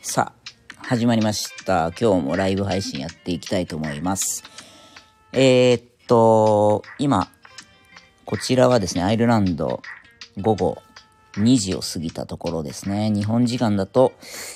[0.00, 1.92] さあ、始まりました。
[2.00, 4.44] 今日もライブ配信やっていきたいと思います。
[5.32, 7.28] えー、っと、今、
[8.24, 9.82] こちらはですね、アイルランド
[10.40, 10.82] 午後
[11.34, 13.10] 2時を過ぎたところですね。
[13.10, 14.12] 日本時間だと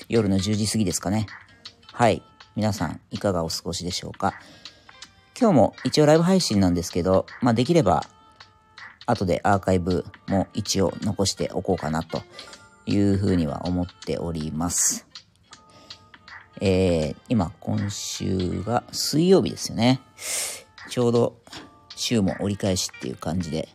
[0.09, 1.27] 夜の10時過ぎですかね。
[1.93, 2.23] はい。
[2.57, 4.35] 皆さん、いかがお過ごしでしょうか。
[5.39, 8.05] 今日も一応ライブ配信なんですけど、まあ、できれば、
[9.11, 12.22] 後でアーカイブも一応残しておこうかなと
[12.86, 15.07] いうふうには思っております。
[16.61, 20.00] えー、今、今週が水曜日ですよね。
[20.88, 21.36] ちょうど
[21.96, 23.68] 週も折り返しっていう感じで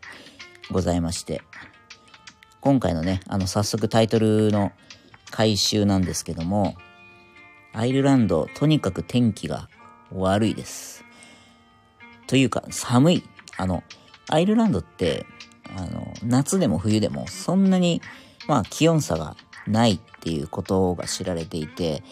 [0.71, 1.41] ございまして、
[2.61, 4.71] 今回のね、あの、早速タイトルの
[5.31, 6.75] 回収なんですけども、
[7.73, 9.69] アイルランド、とにかく天気が
[10.11, 11.03] 悪いです。
[12.27, 13.23] というか、寒い。
[13.57, 13.83] あの、
[14.29, 15.25] アイルランドって、
[15.77, 18.01] あの、夏でも冬でもそんなに、
[18.47, 19.35] まあ、気温差が
[19.67, 22.03] ないっていうことが知られていて、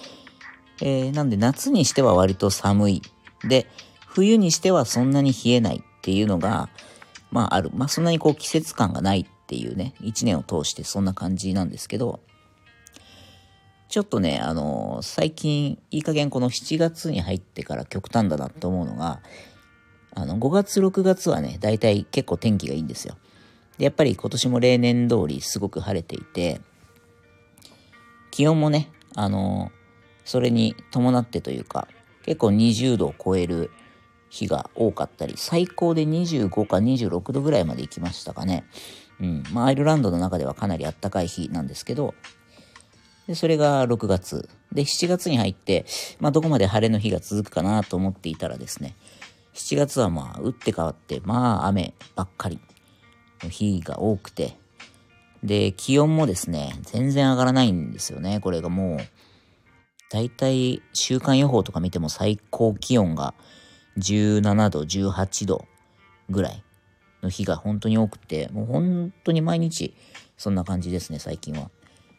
[0.82, 3.02] えー、なんで夏にしては割と寒い。
[3.48, 3.68] で、
[4.08, 6.70] 冬にしてはそんなに冷えないっていうのが、
[7.32, 7.72] まあある。
[7.74, 12.20] まあそんなにこう季節感がないっていうね、一年を通してそんな感じなんですけど、
[13.90, 19.20] ちょっとね、あのー最近、いい加減この7月に入ってから極端だなと思うのが、
[20.16, 23.18] あの、5月、6月はね、大体結構天気がいいんですよ。
[23.78, 26.62] で、やっぱり今年も例年通りすごく晴れていて、
[28.32, 29.72] 気温もね、あの
[30.26, 31.88] それに伴ってというか、
[32.24, 33.72] 結構20度を超える
[34.30, 38.66] 日が多かったり、最高で25か26度ぐらいまで行きましたかね。
[39.20, 39.44] うん。
[39.52, 42.16] まあ、アイルランドの中ではかなり暖かい日なんですけど、
[43.28, 44.50] で、それが6月。
[44.72, 45.86] で、7月に入って、
[46.20, 48.96] まあ、どこまで晴れの日が続くかなと思っていたらですね、
[49.54, 52.60] 7月はまあ、打って変わって、まあ、雨ばっかり
[53.44, 54.58] の日が多くて、
[55.44, 58.40] で、気温もですね、全然上がらないんですよね。
[58.40, 58.98] これがもう、
[60.10, 63.34] だいたい週間予報とか見ても最高気温が
[63.98, 65.66] 17度、18度
[66.30, 66.64] ぐらい
[67.22, 69.96] の日が本当に多くて、もう本当に毎日
[70.38, 71.70] そんな感じですね、最近は。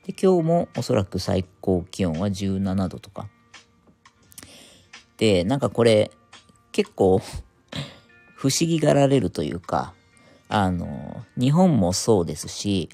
[0.07, 3.29] で、今日もおそらく最高気温は17度とか。
[5.17, 6.11] で、なんかこれ
[6.75, 7.23] 結構
[8.35, 9.95] 不思議がられるというか、
[10.49, 12.89] あの、日本もそうですし、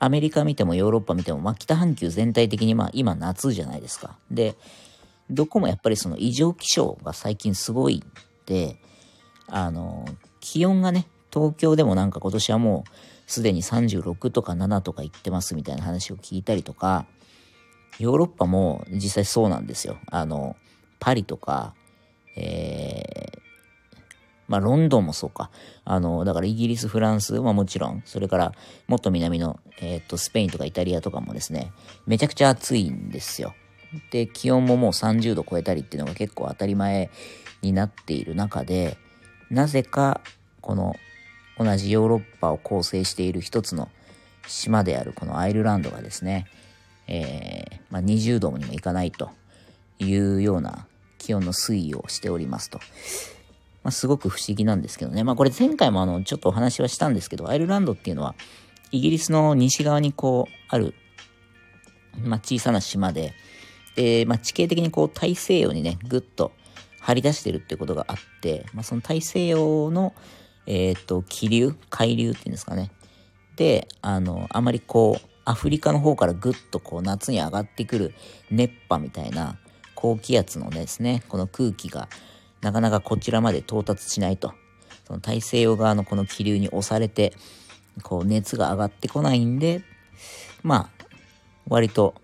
[0.00, 4.16] アメリカ見てもヨーロッパ見ても、まあ、北半球全体的にまあ今夏じゃないですか。
[4.32, 4.56] で、
[5.30, 8.02] どこもやっぱりその異常気象が最近すごいん
[8.44, 8.76] で、
[9.46, 10.04] あの、
[10.40, 12.90] 気温がね、東京でもなんか今年はもう
[13.30, 17.06] すでに36とか7とか言ってますみたいな話を聞いたりとか、
[18.00, 19.98] ヨーロッパも実際そうなんですよ。
[20.10, 20.56] あの、
[20.98, 21.76] パリとか、
[22.36, 23.38] えー、
[24.48, 25.50] まあ、ロンドンもそうか。
[25.84, 28.52] あの、だからイギリス、フランスはもちろん、それから
[28.86, 31.72] もっと南の、えっ、と、スペインとかイタリアとかもですね、
[32.06, 33.54] めちゃくちゃ暑いんですよ。
[34.10, 37.10] で、気温ももう30度超えたりっていうのが結構当たり前
[37.62, 38.96] になっている中で、
[39.50, 40.20] なぜか、
[40.60, 40.96] この、
[41.58, 43.88] 同じヨーロッパを構成している一つの
[44.46, 46.46] 島であるこのアイルランドがですね、
[47.08, 49.30] えーまあ、20度にもいかないと
[49.98, 50.86] いうような
[51.22, 52.78] 気温の推移をしておりますと。
[53.84, 55.24] まあ、すごく不思議なんですけどね。
[55.24, 58.34] まあ、これ前回もあの、ちょっとお話はしたんですけど、アイルランドっていうのは、
[58.90, 60.94] イギリスの西側にこう、ある、
[62.22, 63.34] まあ、小さな島で、
[63.96, 66.52] で、まあ、地形的にこう、大西洋にね、ぐっと
[67.00, 70.14] 張り出してるってことがあって、まあ、その大西洋の、
[70.66, 72.90] えっ、と、気流、海流っていうんですかね。
[73.56, 78.14] で、あの、あまりこう、アフリカの方からぐっとこう、夏に上がってくる
[78.50, 79.58] 熱波みたいな、
[80.02, 82.08] 高気圧のですね、この空気が、
[82.60, 84.52] なかなかこちらまで到達しないと。
[85.06, 87.32] その大西洋側のこの気流に押されて、
[88.02, 89.84] こう熱が上がってこないんで、
[90.64, 91.04] まあ、
[91.68, 92.16] 割と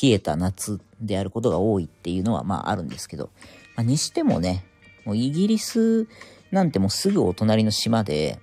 [0.00, 3.30] 冷えた夏であることが多いっていうのはまああるんですけど、
[3.74, 4.64] まあ、にしてもね、
[5.04, 6.06] もうイギリス
[6.52, 8.38] なんてもうすぐお隣の島で、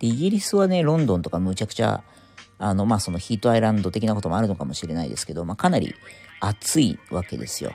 [0.00, 2.04] で、イギリスはね、ロンドンとかむちゃくちゃ、
[2.58, 5.94] あの、まあそのヒートアイランド的なこともあるのかもしれないですけど、まあかなり
[6.40, 7.72] 暑いわけですよ。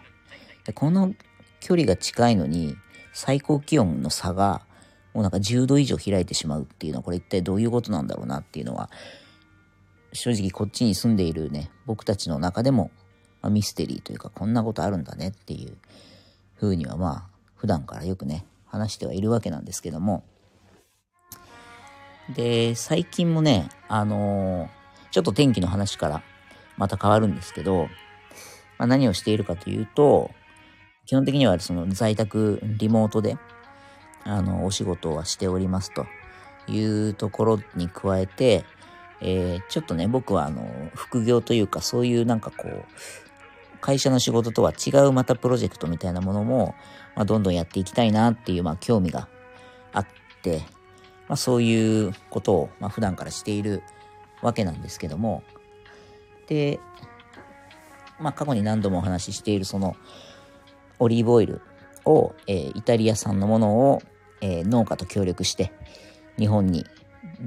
[0.66, 1.14] でこの
[1.60, 2.76] 距離が近いのに、
[3.14, 4.62] 最高気温の差が、
[5.14, 8.90] もうなんか10度以上開いてしまうっていうのは、これ一体どういうことなんだろうなっていうのは、
[10.14, 12.92] 正直こっちに住んでいるね、僕たちの中でも、
[13.42, 15.78] ま、ミステリーというか、こんなことあるんだねっていう
[16.60, 17.24] 風にはまあ、
[17.56, 20.24] 普段からよくね、話してはいるわけなんですけども、
[22.36, 24.82] で、最近もね、あのー
[25.12, 26.24] ちょっと天気の話から
[26.78, 27.90] また変わるんですけど、
[28.78, 30.32] まあ、何をしているかというと、
[31.12, 33.36] 基本的にはその在宅リモートで、
[34.24, 36.06] あの、お仕事はしておりますと
[36.70, 38.64] いうところに加えて、
[39.20, 42.86] えー、ちょっとね、僕はあの、副業というか、そういうなんかこう、
[43.82, 46.76] 会社の仕事とは違うまたプロジェクトみたいなものも、
[47.18, 49.28] まあ、どんどんやっていきたいなっていう、まあ、興味が
[49.92, 50.08] あっ
[50.42, 50.60] て、
[51.28, 53.84] まあ、そういうことを、まあ、普段からしている
[54.42, 55.44] わけなんですけども、
[56.48, 56.80] で、
[58.18, 59.98] まあ、過去に何度もお話ししているその、
[61.02, 61.62] オリーブオイル
[62.06, 64.02] を、えー、イタリア産のものを、
[64.40, 65.74] えー、農家と協力して、
[66.38, 66.86] 日本に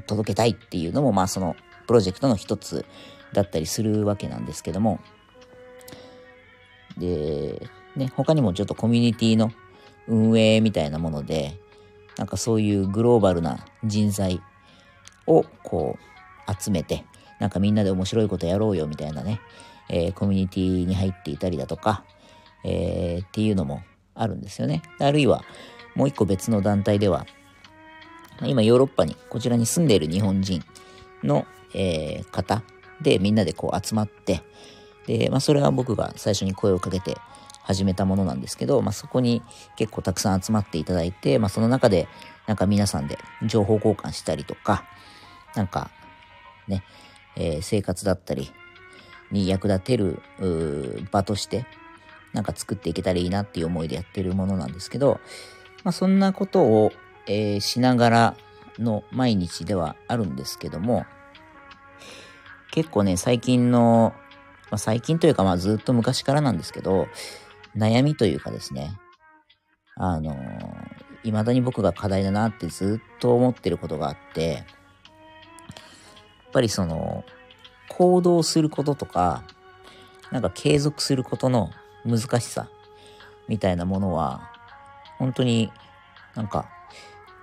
[0.07, 1.57] 届けたいっていうのも、まあ、その、
[1.87, 2.85] プロジェクトの一つ
[3.33, 5.01] だったりするわけなんですけども、
[6.99, 9.53] で、ね、他にもちょっとコミュニティの
[10.09, 11.57] 運営みたいなもので、
[12.17, 14.41] なんかそういうグローバルな人材
[15.27, 15.97] をこ
[16.49, 17.05] う集めて、
[17.39, 19.41] なんかみんなで面白いことやろうよみたいなね、
[19.89, 22.05] えー、コミュニティに入っていたりだとか、
[22.65, 23.83] えー、っていうのも
[24.15, 24.83] あるんですよね。
[24.99, 25.45] あるいは
[25.95, 27.27] もう一個別の団体では、
[28.43, 30.65] 今ヨーロッパに、こちらに住んでいる日本人
[31.23, 32.63] の、えー、方
[33.01, 34.43] でみんなでこう集まって、
[35.07, 37.17] で、まあ、それは僕が最初に声をかけて
[37.63, 39.43] 始めたものなんですけど、まあ、そこに
[39.77, 42.09] 結構たくさん集まっていただいて、まあ、その中で、
[42.47, 44.85] なんか皆さんで情報交換したりとか、
[45.55, 45.91] なんか、
[46.67, 46.83] ね、
[47.37, 48.51] えー、生活だったり
[49.31, 50.23] に役立てる
[51.11, 51.67] 場として、
[52.35, 55.21] なんか作っていけたらいいなっていう思いでやってるものなんですけど、
[55.85, 56.93] まあ、そんなことを、
[57.27, 58.37] えー、しながら
[58.79, 61.07] の毎日ではあるんですけども、
[62.73, 64.13] 結構ね、最近の
[64.75, 67.07] まあ、最近というかまあずっと昔からなんですけど、
[67.77, 68.99] 悩みというかですね、
[69.95, 70.37] あのー、
[71.23, 74.65] 未だに僕が課題だなってずっと思ってることがあって、やっ
[76.53, 77.25] ぱりその、
[77.89, 79.45] 行動することとか、
[80.33, 81.71] なんか継続することの
[82.05, 82.69] 難しさ
[83.49, 84.51] みたいなものは、
[85.19, 85.73] 本当に
[86.35, 86.69] なんか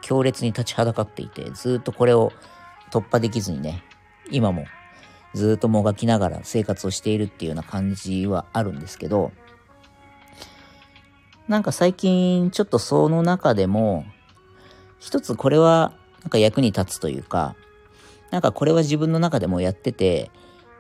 [0.02, 2.31] 強烈に立ちはだかっていて、ずっとこれを
[2.92, 3.84] 突破できずにね、
[4.30, 4.66] 今も
[5.34, 9.31] ずっともがきながら生活をしているっていうような感じはあるんですけど、
[11.48, 14.06] なんか最近ちょっとその中でも、
[15.00, 17.56] 一つこれはなんか役に立つというか、
[18.30, 20.31] なんかこれは自分の中でもやってて、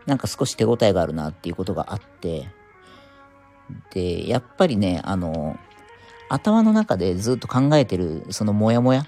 [0.05, 2.49] なんか少し手応えがあるなっていうことがあって、
[3.93, 5.57] で、やっぱりね、あの、
[6.29, 9.05] 頭の中でずっと考えてるそのモヤモヤっ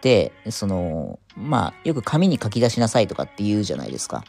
[0.00, 4.24] て、その、まあ、よく紙に書き出しなさいとかって言うじゃないですか。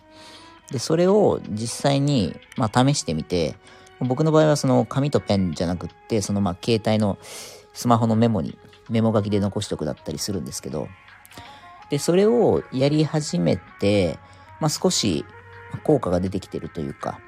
[0.72, 3.56] で、それを実際に、まあ、試してみて、
[4.00, 7.18] 僕の場合はその紙とペンじゃなくって、そのまあ、携帯の
[7.74, 8.58] スマホのメモに、
[8.90, 10.88] メモ書きで残しとくだったりするんですけど、
[11.90, 14.18] で、それをやり始めて、
[14.60, 15.26] まあ、少し
[15.84, 17.20] 効果が出てきてるというか、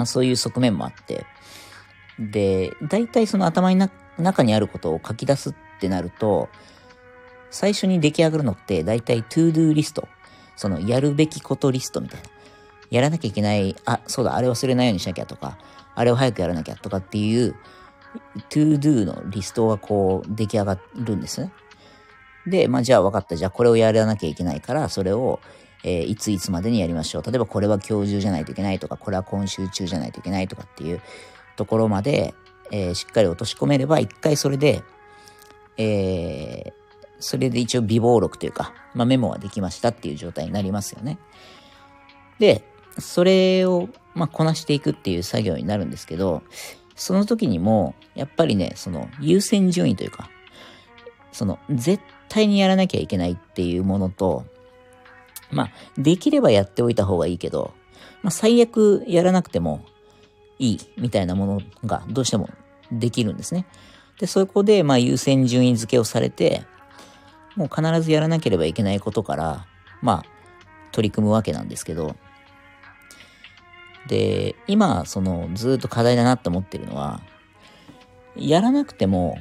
[0.00, 1.26] まあ、そういう側面もあって、
[2.18, 6.48] で、大体その頭の中にあることを書き出すってなると、
[7.50, 10.08] 最初に出来上がるのって大体 to do リスト。
[10.56, 12.28] そのやるべきことリストみたいな。
[12.90, 15.58] やらなきゃいけない、あ、そうだ、あれ忘れないようにしなきゃとか、
[15.94, 17.54] あれを早くやらなきゃとかっていう
[18.48, 21.52] to do のリストがこう出来上がるんですね。
[22.46, 23.36] で、まあじゃあ分かった。
[23.36, 25.40] じゃあこれをやらなきゃいけないから、それを、
[25.82, 27.22] えー、いついつまでにやりましょう。
[27.22, 31.00] 例えばこれは今日中じゃないといけないとか、これは今週中じゃないといけないとかっていう
[31.56, 32.34] ところまで、
[32.70, 34.82] えー、しっかり落とし込めれば、一回それで、
[35.76, 36.72] え
[37.20, 41.18] それで一応微暴録というか、まあ、メモはできましたっていう状態になりますよね。
[42.38, 42.64] で、
[42.98, 46.42] それを、まあ、こなしていくっていう作業になるんですけど、
[46.96, 50.30] その時にも、やっぱりね、その優先順位というか、
[51.32, 54.44] その絶対にやらなきゃいけないっていうものと、
[55.52, 57.74] まあ、できればやっておいた方がいいけど、
[58.22, 59.84] まあ、最悪やらなくても
[60.58, 62.48] いいみたいなものがどうしても
[62.92, 63.66] できるんですね。
[64.18, 66.64] で、そこで、まあ、優先順位付けをされて、
[67.56, 69.66] もう必ずやらなければいけないことから、
[70.02, 70.24] まあ、
[70.92, 72.16] 取り組むわけなんですけど、
[74.06, 77.20] で、今、その、ずっと課題だなって思ってるのは、
[78.36, 79.38] やらなくても、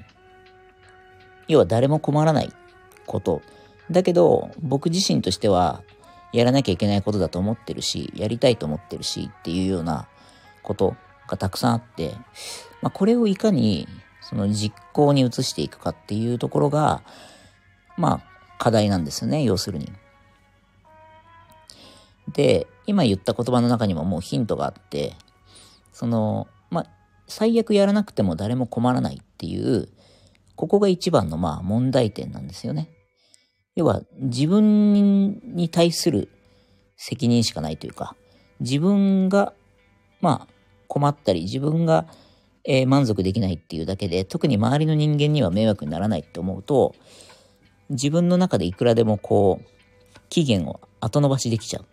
[1.47, 2.53] 要は誰も困らない
[3.05, 3.41] こと。
[3.89, 5.81] だけど、僕自身としては、
[6.31, 10.07] やらなきゃいけないことだと思ってるし、やりたいと思ってるしっていうような
[10.63, 10.95] こと
[11.27, 12.15] がたくさんあって、
[12.81, 13.87] まあ、これをいかに、
[14.21, 17.01] その実行に移していくかっていうところが、
[17.97, 19.91] まあ、課題なんですよね、要するに。
[22.33, 25.15] で、今言った言葉の中にももうヒントがあって、
[25.93, 26.85] その、まあ、
[27.27, 29.89] 最悪やらなくても誰も困らないっていう、
[30.55, 32.89] ここが一番のまあ問題点なんですよね。
[33.79, 36.27] 要は自分に対する
[36.97, 38.13] 責任しかないというか、
[38.59, 39.53] 自分が
[40.19, 40.53] まあ
[40.89, 42.05] 困ったり自分が、
[42.65, 46.93] えー、満足できないっていうだけで、特に周りの人間には迷惑にならないって思うと、
[47.89, 51.85] 自分の中でいくらでもこう、期限を後延ばしできちゃう。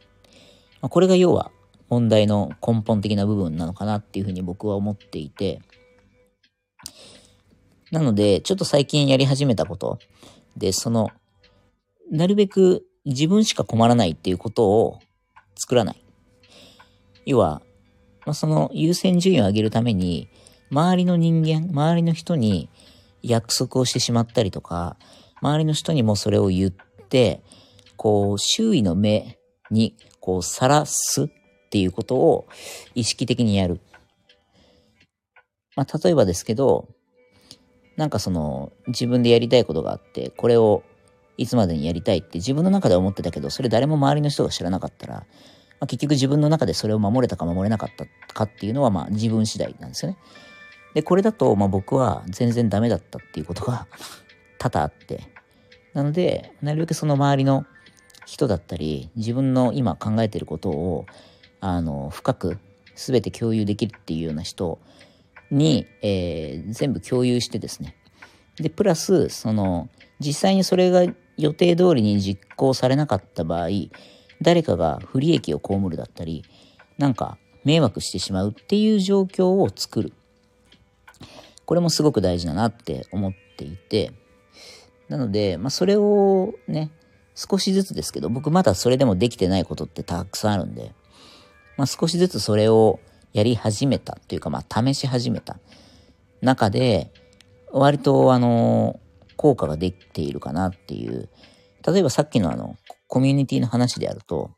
[0.80, 1.52] まあ、これが要は
[1.88, 5.60] 問題の根本的な部分なのかなっていうふうに僕は思っていて、
[7.92, 10.00] なので、ちょっと最近やり始めたこと
[10.56, 11.12] で、その、
[12.10, 15.00] なるべく自分しか困らないっていうことを
[15.54, 16.02] 作らない。
[17.24, 17.62] 要は、
[18.24, 20.28] まあ、その優先順位を上げるために、
[20.70, 22.68] 周りの人間、周りの人に
[23.22, 24.96] 約束をしてしまったりとか、
[25.40, 27.42] 周りの人にもそれを言って、
[27.96, 29.38] こう、周囲の目
[29.70, 31.28] に、こう、さらすっ
[31.70, 32.46] ていうことを
[32.94, 33.80] 意識的にやる。
[35.76, 36.88] まあ、例えばですけど、
[37.96, 40.82] なんかその、自分でやりたいことがあって、これを
[41.36, 45.24] いつまでにやりたいって自分の中で思ってたけど、それ誰も周りの人が知らなかったら、ま
[45.80, 50.18] あ、結局自分の中でそれを守れたか守れなかったかっていうのは、まあ自分次第なんですよね。
[50.94, 53.86] で、これだと、まあ僕は全然ダメだったっていうことが
[54.58, 55.20] 多々あって、
[55.92, 57.66] なので、なるべくその周りの
[58.24, 61.06] 人だったり、自分の今考えてることを、
[61.60, 62.58] あの、深く
[62.94, 64.78] 全て共有できるっていうような人
[65.50, 67.94] に、えー、全部共有してですね。
[68.58, 69.88] で、プラス、その、
[70.18, 73.68] 実際にそれが予定通りに実行されなかった場合、
[74.42, 76.44] 誰かが不利益を被るだったり、
[76.98, 80.12] なんか迷惑してしまうっていう状況を作る。
[81.64, 84.12] これもすごく大事だなって思っていて、
[85.08, 86.90] なので、まあ、それをね、
[87.34, 90.92] 少しずつですけど、僕まだそれでもできてないことってたくさんあるんで、
[91.76, 93.00] まあ、少しずつそれを
[93.32, 95.58] やり始めたというか、まあ、試し始めた
[96.40, 97.12] 中で、
[97.72, 98.98] 割とあの、
[99.36, 101.28] 効果ができているかなっていう。
[101.86, 102.76] 例えばさっきのあの、
[103.06, 104.50] コミュニティの話であると、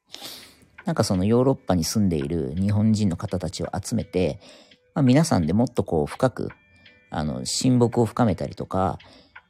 [0.86, 4.40] なんかそのヨーロッパに住んでいる日本人の方たちを集めて、
[4.94, 6.48] まあ、皆さんでもっとこう深く、
[7.10, 8.98] あの、親睦を深めたりとか、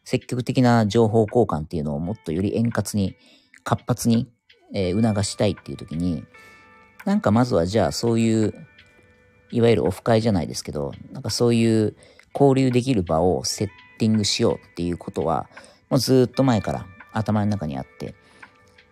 [0.04, 3.14] 積極的な情報交換っていうのをもっとより円滑に、
[3.62, 4.30] 活発に、
[4.74, 6.24] えー、促したいっていう時に、
[7.04, 8.54] なんかまずはじゃあそういう、
[9.50, 11.96] いわゆるオフ会じゃないですけど、なんかそういう
[12.34, 13.68] 交流できる場をセッ
[13.98, 15.48] ティングしようっていうことは、
[15.90, 18.14] もうずっと前から頭の中にあって、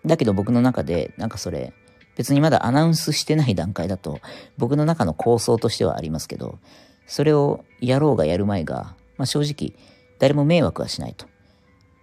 [0.04, 1.72] だけど僕の中で、なんかそれ、
[2.16, 4.20] 別にまだアナウンスしてない段階だと、
[4.58, 6.58] 僕の中の構想としてはありますけど、
[7.06, 9.78] それをやろうがやる前が、まあ正直、
[10.18, 11.26] 誰も迷惑はしないと。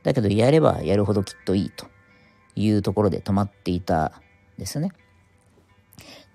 [0.04, 1.88] だけどやればやるほどきっといいと
[2.56, 4.22] いうところで止まっていた
[4.58, 4.92] んですよね。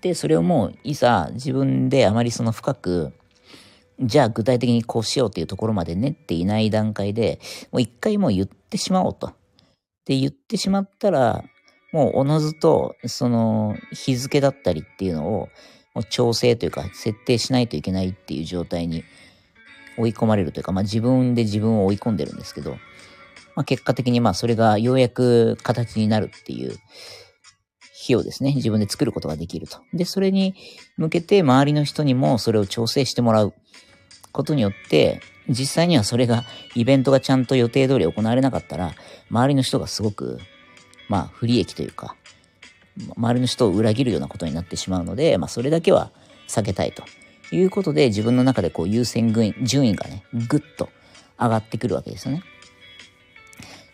[0.01, 3.13] で、それをもういざ自分であまりその深く、
[4.01, 7.39] じゃあ具体的にこうしようっていうところまで練っていない段階で、
[7.71, 9.33] もう一回もう言ってしまおうと。
[10.05, 11.43] で、言ってしまったら、
[11.91, 15.49] もうおのずと、その日付だったりっていうのを、
[15.93, 19.03] もう調整というか設定しないといけないっていう状態に
[19.97, 22.71] 追い込まれるというか、まあ自分で自分を追い込んでるんですけど、
[23.55, 26.77] まあ結果的にまあそれがようやく形になるっていう
[27.93, 29.79] 日をですね、自分で作ることができると。
[29.93, 30.55] で、それに
[30.95, 33.53] 向けて周りの人にもそれを調整してもらう
[34.31, 36.45] ことによって、実際にはそれが、
[36.75, 38.93] イベントがちゃんと予定通り行われなかったら、
[39.29, 40.39] 周りの人がすごく、
[41.07, 42.15] まあ不利益というか、
[43.15, 46.11] 周りの人を裏切るようなことになってしまうので、まあそれだけは
[46.47, 47.03] 避けたいと。
[47.51, 49.33] いうことで自分の中でこう優先
[49.63, 50.89] 順位がね、ぐっと
[51.39, 52.43] 上がってくるわけですよね。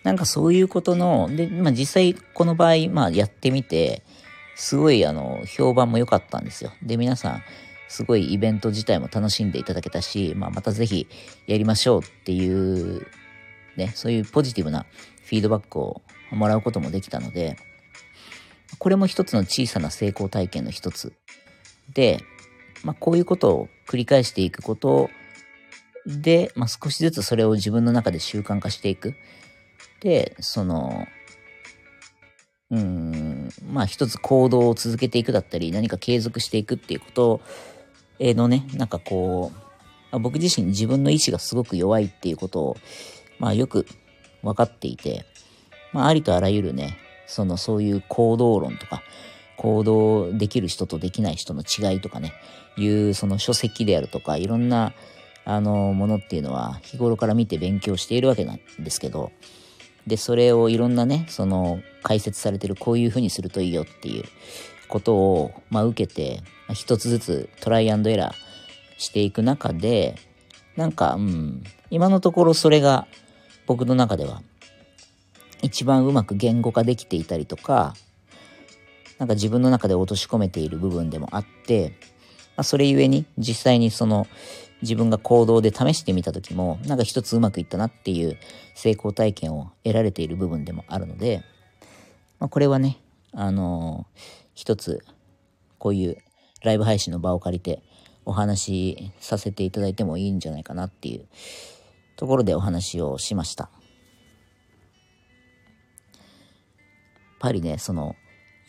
[0.04, 4.04] なんかそういうことの、で、まあ実際この場合、まあやってみて、
[4.56, 6.72] すごいあの、評判も良かったんですよ。
[6.84, 7.42] で、皆さん、
[7.88, 11.08] すごいイベント自体も楽しんでいただけたし、まあまたぜひ
[11.48, 13.06] やりましょうっていう、
[13.77, 14.86] ね、そういうポジティブな
[15.25, 16.01] フィードバックを
[16.32, 17.58] もらうこともできたので、
[18.77, 21.13] これも一つの小さな成功体験の一つ
[21.94, 22.24] で、
[22.84, 25.10] まあ、こういうことを繰り返していくこと
[26.06, 29.15] で、まあ、少しずつそれを自分の中で習慣化していく。
[30.01, 31.08] で、その、
[32.72, 37.42] うん、まあ一つ行動を続けていくだったり、何か継続していくっていうこと
[38.19, 39.51] のね、なんかこ
[40.12, 42.77] う、僕自身自分の意志がすごく弱いっていうことを、
[43.39, 43.86] まあよく
[44.43, 45.25] 分かっていて、
[45.91, 49.01] まあありとあらゆるね、そのそういう行動論とか、
[49.57, 52.34] 行動できる人とできない人の違いとかね、
[52.77, 54.93] いうその書籍であるとか、いろんな、
[55.48, 59.31] あの、ものっていうのは日頃から見て勉強しているわけなんですけど、
[60.07, 64.24] で、それをいろんなね、その解説されてるこういうふうにするといいよっていう
[64.95, 68.33] ことを、まあ受けて、まあ、一つずつトライアンドエラー
[68.97, 70.15] していく中で、
[70.77, 73.05] なんか、うん、今のところそれが
[73.67, 74.41] 僕の中では
[75.61, 77.93] 一番うまく言語化できていたりとか、
[79.19, 81.89] なんか自分の中で落とし込めている部分でもあって、
[82.55, 84.27] まあ、それゆえに実際にその
[84.81, 88.37] 自分が行動で試してみた時もなんか一つうまくいったなっていう
[88.75, 91.43] 成功体験を得られている部分でもあるので、
[92.39, 92.97] まあ、これはね、
[93.33, 94.07] あの、
[94.55, 95.05] 一つ、
[95.77, 96.17] こういう
[96.63, 97.83] ライブ配信の場を借りて
[98.25, 101.27] お話しさせていただいてもいいんじゃないかなっていう
[102.15, 103.65] ところでお話をしました。
[103.65, 103.69] や
[107.38, 108.15] っぱりね、その、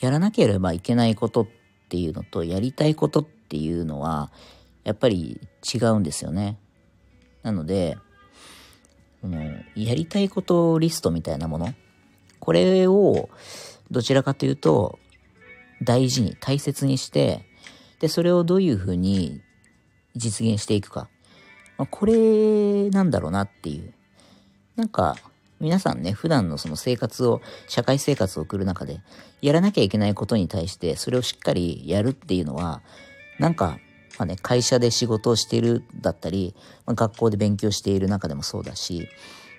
[0.00, 1.46] やらなければいけないことっ
[1.88, 4.30] ていうのと、やりたいことっていうのは、
[4.84, 6.58] やっぱり違うんですよね。
[7.42, 7.96] なので、
[9.20, 9.40] その
[9.74, 11.72] やりたいことリストみたいなもの、
[12.38, 13.30] これを
[13.90, 14.98] どちらかというと、
[15.82, 17.44] 大事に、大切にして、
[18.00, 19.40] で、それをどういうふうに
[20.14, 21.08] 実現していくか。
[21.78, 23.94] まあ、これなんだろうなっていう。
[24.76, 25.16] なんか、
[25.58, 29.00] 皆さんね、普段のその生活を、社会生活を送る中で、
[29.40, 32.82] やらなきゃいけないことに対して、それをしっかりやるっていうのは、
[33.38, 33.78] なんか、
[34.18, 36.54] まあね、会社で仕事をしているだったり、
[36.86, 39.08] まあ、学校で勉強している中でもそうだし、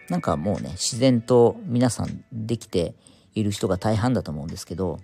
[0.09, 2.95] なんかもうね、自然と皆さんできて
[3.36, 5.00] いる人が大半だと思うんですけど、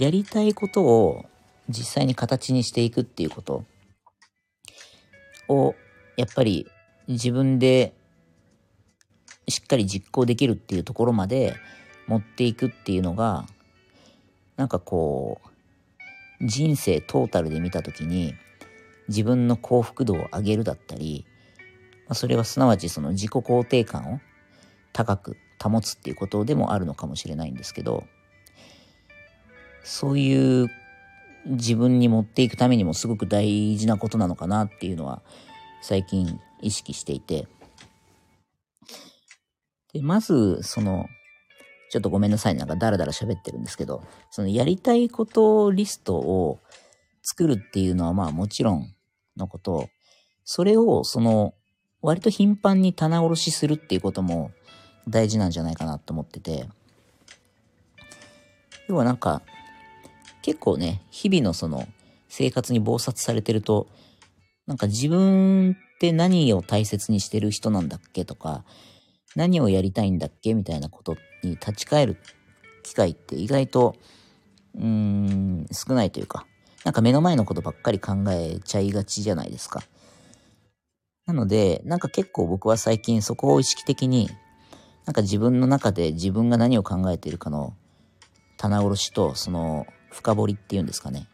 [0.00, 1.26] やりたいことを
[1.68, 3.64] 実際に形にしていくっていうこと。
[5.48, 5.74] を、
[6.16, 6.66] やっぱり
[7.06, 7.92] 自分で
[9.46, 11.54] しっかり実行できるっていうところまで
[12.06, 13.46] 持っていくっていうのが、
[14.56, 15.40] なんかこ
[16.40, 18.34] う、人生トータルで見たときに、
[19.08, 21.26] 自分の幸福度を上げるだったり、
[22.08, 24.20] ま、それはすなわちその自己肯定感を
[24.92, 28.04] 高く保つっていうことでもあるのかもしれないんですけど、
[29.82, 30.68] そういう
[31.46, 35.22] 自分に持っていくためにもすごく大事なことなのかなっていうのは
[35.82, 37.46] 最近意識していて。
[39.92, 41.08] で、まず、その、
[41.90, 46.60] ちょっとごめんなさい、なんかダラダラ喋ってるんですけど、そのやりたいことリストを
[47.22, 48.94] 作るっていうのはまあもちろん
[49.36, 49.88] のこと、
[50.44, 51.54] それをその
[52.02, 54.52] 割と頻繁に棚卸しするっていうことも
[55.08, 56.68] 大事なんじゃないかなと思ってて、
[58.88, 59.42] 要はなんか
[60.42, 61.86] 結構ね、日々のその
[62.28, 63.88] 生活に忙殺されてると、
[64.66, 68.64] なんか自分って何を大切にしてる人なんだっけとか、
[69.36, 72.16] 何をやりたいんだっけみたいなことに立ち返る
[72.82, 73.96] 機会って意外と、
[74.74, 76.46] うーん、少ないというか、
[76.84, 79.82] なんか目の前のことばっかり考えちゃいがちじゃないですか。
[81.26, 84.30] なので、なんか結構僕は最近そこを意識的に、
[85.04, 87.74] なんか自分の中で自分が何を考えているかの
[88.56, 91.28] 棚卸しと、その深掘りっていうんですかね。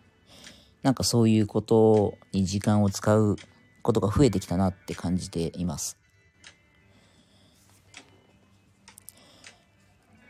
[0.83, 3.37] なんかそういうことに時間を使う
[3.83, 5.99] ことが増えてきたなって感じています。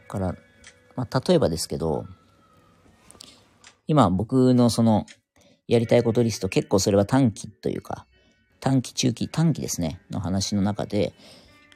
[0.09, 0.35] から、
[0.95, 2.07] まあ、例えばですけど、
[3.87, 5.07] 今僕のその
[5.69, 8.07] やりたいことリスト結構それは短期というか、
[8.61, 11.13] 短期中期、短期ですね、の話の中で、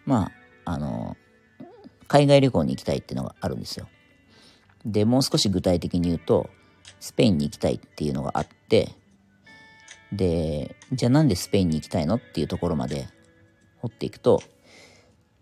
[0.07, 0.31] ま
[0.65, 1.17] あ、あの、
[2.09, 3.89] 海外旅行に行きたいっていうのがあるんですよ。
[4.85, 6.49] で、もう少し具体的に言うと、
[6.99, 8.91] スペインに行きたいっていうのがあって、
[10.13, 13.07] で、じゃあなんでスペインに行きたいのっていうところまで
[13.79, 14.43] 掘っていくと、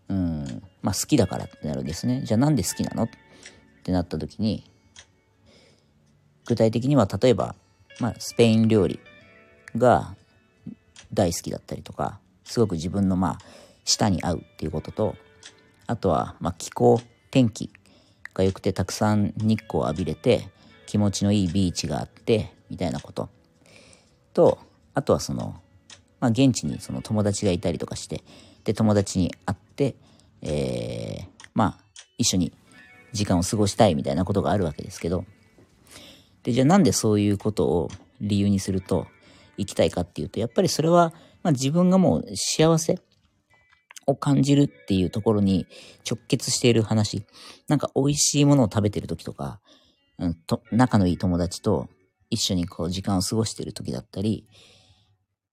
[0.09, 2.23] うん、まあ好きだからってなるんですね。
[2.25, 3.09] じゃあなんで好きなのっ
[3.83, 4.65] てなった時に、
[6.47, 7.55] 具体的には例えば、
[8.01, 9.01] まあスペイン料理
[9.77, 10.15] が
[11.13, 13.39] 大好きだったりとか、すごく自分のまあ
[13.85, 15.17] 舌に合うっていうことと、
[15.87, 17.71] あとはまあ気候、天気
[18.35, 20.49] が良くてたくさん日光を浴びれて、
[20.88, 23.29] 気持ちのいいビーチがあって、みたいなこと。
[24.33, 24.59] と、
[24.94, 25.61] あとはその、
[26.18, 28.24] まあ、現地にその友達がいたりとかして、
[28.64, 29.96] で、友達に会って、
[30.40, 31.85] えー、まあ、
[32.16, 32.55] 一緒に
[33.12, 35.27] 時間を過ごしたいみたいなことがあるわけですけど、
[36.42, 37.90] で、じゃあなんでそういうことを
[38.22, 39.07] 理由にすると
[39.59, 42.98] 行きたいかっていうと、やっぱりそれは、まあ、自分がもう幸せ
[44.07, 45.66] を感じるっていうところに
[46.11, 47.27] 直結している話。
[47.68, 49.61] なんか美味しいものを食べてる時とか、
[50.19, 51.89] うん、と、仲のいい友達と
[52.31, 54.47] 一緒にこう時間を過ごしている時だったり、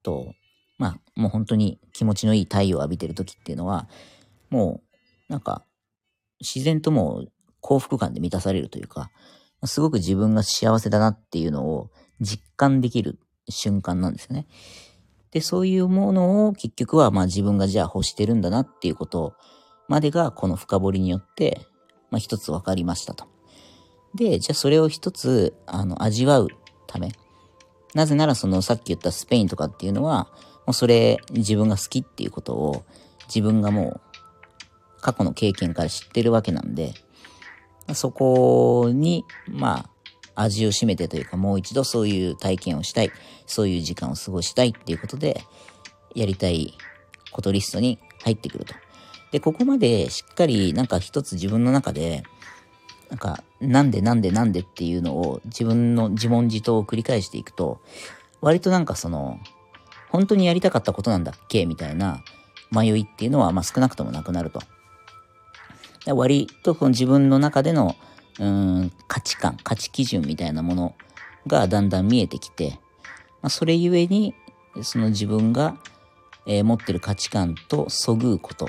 [0.03, 0.33] と、
[0.77, 3.87] まあ、もう本当に気持ちのいい太陽を浴びてる時っていうのは、
[4.49, 4.81] も
[5.29, 5.63] う、なんか、
[6.39, 9.09] 自然ともう幸福感で満たされるというか、
[9.63, 14.47] すごく自分が幸せだなっていうのを実感できる瞬間なんですよね。
[15.31, 19.33] で、そういうものを結局はまあ自分がじゃあ欲してるんだなっていうこと
[19.87, 21.61] までがこの深掘りによって、
[22.11, 23.34] まあ一つ分かりましたと。
[24.15, 26.47] で、じゃあそれを一つ、あの、味わう
[26.87, 27.11] ため。
[27.93, 30.29] なぜならそのさっき言ったスペインとかっていうのは、
[30.65, 32.85] もうそれ自分が好きっていうことを
[33.27, 34.01] 自分がも
[34.97, 36.93] う過去の経験から知ってるわけなんで、
[37.93, 39.85] そこに、ま
[40.33, 43.11] あ、味を占めてというか、もう一度そういう体験をしたい、
[43.45, 45.41] そういう時間を過ごしたいっていうことで、
[46.15, 46.77] やりたい
[47.31, 48.73] ことリストに入ってくると。
[49.31, 52.23] で、ここまでしっかりなんか一つ自分の中で、
[53.15, 57.79] なんか、なんでなんでなんでっていうのを自分の自問自答を繰り返していくと、
[58.41, 59.39] 割となんかその、
[60.09, 61.65] 本当にやりたかったことなんだっけ？
[61.65, 62.21] みたいな
[62.71, 64.59] 迷いっていうのは、まあ少なくともなくなると。
[66.13, 67.95] 割とこの自分の中での、
[68.37, 70.95] うん、価値観、価値基準みたいなもの
[71.47, 72.81] がだんだん見えてきて、
[73.41, 74.35] まあ、それゆえに、
[74.81, 75.77] その自分が、
[76.45, 78.67] えー、持ってる価値観とそぐうこと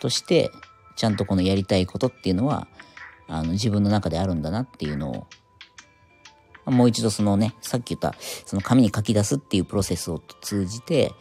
[0.00, 0.50] として、
[0.96, 2.66] ちゃんとこのやりたいことっていうのは、
[3.30, 5.10] あの、自分の中であるんだなっていうの
[6.66, 8.14] を、もう一度そのね、さっき言った、
[8.44, 11.12] その紙に書き出すっていうプロセスを通じて、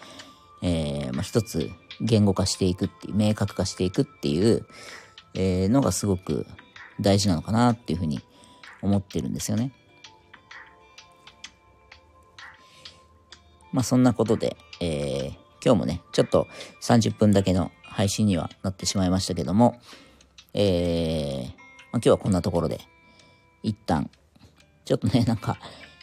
[0.62, 1.70] えー、まあ、一つ
[2.02, 4.66] 言語化していくっていう、明確化していくっていう、
[5.36, 6.48] えー、のがすごく
[7.00, 8.20] 大事なのかなっていうふうに
[8.82, 9.72] 思ってるんですよね。
[13.72, 15.30] まあそんなことで、えー、
[15.64, 16.48] 今日もね、ちょっと
[16.82, 19.80] 30分だけの配信にはなってしまいましたけども、
[20.54, 21.59] えー、
[21.92, 22.80] まあ、今日はこんなところで、
[23.64, 24.10] 一旦、
[24.86, 25.58] ちょっとね、なんか、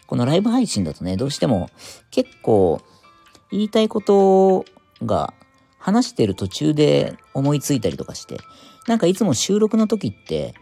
[0.06, 1.68] このライブ配信だとね、どうしても
[2.10, 2.80] 結構
[3.50, 4.64] 言いたいこと
[5.04, 5.34] が
[5.78, 8.38] 話してる途中で思いついたりとかして、
[8.86, 10.54] なんかいつも収録の時って、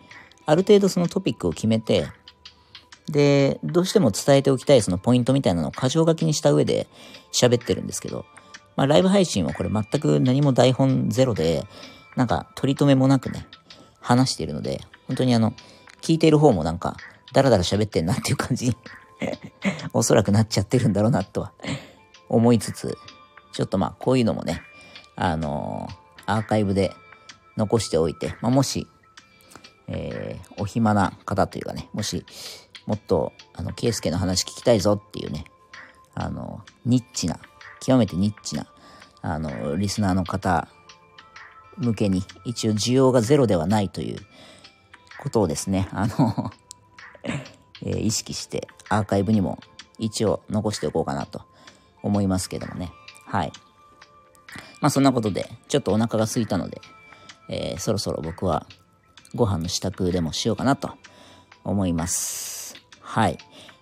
[0.47, 2.07] ある程度そのトピックを決めて、
[3.11, 6.87] で、どうしても伝えておきたいそのポイントみたいなのを箇条書きにした上で
[7.33, 8.25] 喋ってるんですけど、
[8.77, 11.65] まあライブ配信はこれ全く何も台本ゼロで、
[12.17, 13.47] なんか取り留めもなくね、
[14.01, 15.53] 話しているので、本当にあの、
[16.01, 16.97] 聞いている方もなんか、
[17.33, 18.77] ダラダラ喋ってんなっていう感じに
[19.93, 21.53] おそらくなっちゃってるんだろうなとは
[22.29, 22.97] 思いつつ、
[23.53, 24.63] ちょっとまあこういうのもね、
[25.17, 26.95] あのー、アーカイブで
[27.57, 28.87] 残しておいて、まあ、もし、
[29.87, 32.25] えー、お暇な方というかね、もし、
[32.87, 35.45] もっと、あの、ケイスケの話聞きたいぞっていうね、
[36.15, 37.39] あの、ニッチな、
[37.81, 38.67] 極めてニッチな、
[39.23, 40.69] あの、リスナーの方
[41.79, 44.19] 向けに、一応需要がゼロではないという
[45.25, 46.53] ことをですね、あの
[47.83, 49.59] えー、意識してアーカイブにも
[49.99, 51.43] 一応残しておこうかなと
[52.03, 52.93] 思いますけどもね。
[53.27, 53.53] はい。
[54.83, 56.83] まあそんなことで、ちょっとお腹が空いたので、
[57.49, 58.67] えー、そろそろ僕は
[59.35, 60.91] ご飯の支度でもしようかなと
[61.65, 62.75] 思います。
[63.01, 63.39] はい。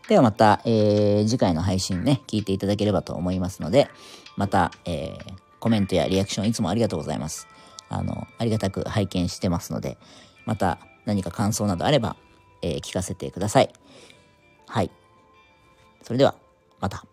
[0.09, 3.89] ではまた、えー、次回の配信ね、聞いていただければと思いますので、
[4.37, 7.49] また、えー、コメントやリアクションいつもありがとうございます。
[7.89, 9.99] あの、ありがたく拝見してますので、
[10.47, 12.17] また何か感想などあれば、
[12.63, 13.73] えー、聞かせてください。
[14.67, 14.91] はい。
[16.03, 16.35] それでは、
[16.81, 17.05] また。